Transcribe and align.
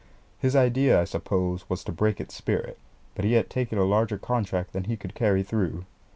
His 0.39 0.55
idea, 0.55 0.99
I 0.99 1.03
suppose, 1.03 1.69
was 1.69 1.83
to 1.83 1.91
break 1.91 2.19
its 2.19 2.33
spirit, 2.33 2.79
but 3.13 3.23
he 3.23 3.33
had 3.33 3.51
taken 3.51 3.77
a 3.77 3.83
larger 3.83 4.17
contract 4.17 4.73
than 4.73 4.85
he 4.85 4.97
could 4.97 5.13
carry 5.13 5.43
through. 5.43 5.85